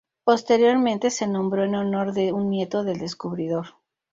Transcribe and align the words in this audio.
Posteriormente 0.23 1.11
se 1.11 1.27
nombró 1.27 1.63
en 1.63 1.75
honor 1.75 2.11
de 2.13 2.33
un 2.33 2.49
nieto 2.49 2.83
del 2.83 2.97
descubridor. 2.97 3.67